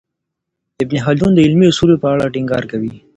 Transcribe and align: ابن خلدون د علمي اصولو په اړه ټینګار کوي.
ابن 0.83 0.95
خلدون 1.05 1.31
د 1.33 1.39
علمي 1.45 1.65
اصولو 1.69 2.01
په 2.03 2.07
اړه 2.13 2.31
ټینګار 2.35 2.63
کوي. 2.71 2.93